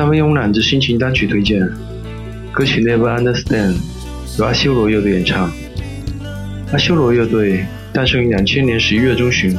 [0.00, 1.60] 三位慵懒之心情单曲推荐，
[2.52, 3.74] 歌曲《Never Understand》
[4.38, 5.52] 由阿修罗乐队演唱。
[6.72, 9.54] 阿修罗乐队诞生于两千年十一月中旬，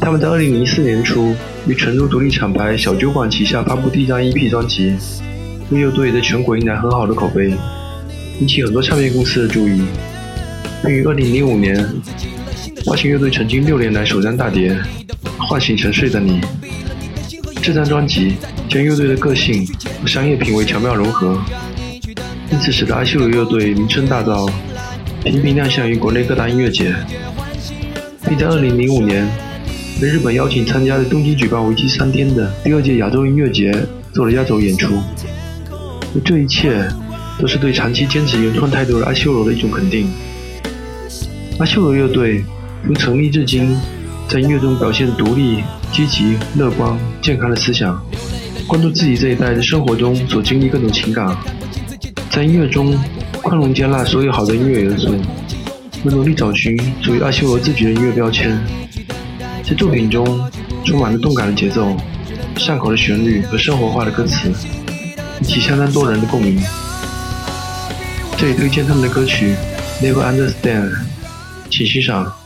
[0.00, 1.32] 他们在二零零四年初
[1.68, 4.96] 于纯度独立厂牌小酒馆旗下发布第一张 EP 专辑，
[5.70, 7.54] 为乐队在全国迎来很好的口碑，
[8.40, 9.80] 引起很多唱片公司的注意，
[10.84, 11.76] 并于二零零五年
[12.84, 14.76] 发行乐队曾经六年来首张大碟
[15.46, 16.40] 《唤醒沉睡的你》。
[17.62, 18.36] 这张专辑
[18.70, 19.66] 将乐队的个性
[20.00, 21.38] 和商业品味巧妙融合，
[22.50, 24.50] 因此使得阿修罗乐队名声大噪，
[25.22, 26.94] 频频亮相于国内各大音乐节，
[28.26, 29.28] 并在2005年
[30.00, 33.70] 被日本邀请参加的东京举办为期三天的第二届亚洲音乐节
[34.14, 34.94] 做了压轴演出。
[36.14, 36.88] 而这一切
[37.38, 40.10] 都是对长期坚持原创态度的阿修罗的一种肯定。
[41.58, 42.42] 阿修罗乐队
[42.86, 43.76] 从成立至今，
[44.28, 45.62] 在音乐中表现独立。
[45.92, 48.00] 积极、乐观、健康的思想，
[48.66, 51.36] 关注自己这一代的生活中所经历各种情感，
[52.30, 52.96] 在音乐中
[53.42, 55.14] 宽容接纳所有好的音乐元素，
[56.02, 58.56] 并努力找寻属于阿修罗自己的音乐标签。
[59.62, 60.24] 在作品中
[60.84, 61.96] 充满了动感的节奏、
[62.56, 64.48] 上口的旋律和生活化的歌词，
[65.40, 66.60] 引起相当多人的共鸣。
[68.38, 69.54] 这里推荐他们的歌曲
[70.04, 70.90] 《Never Understand》，
[71.70, 72.39] 请欣赏。